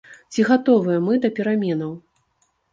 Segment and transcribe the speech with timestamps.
[0.31, 1.95] Ці гатовыя мы да пераменаў?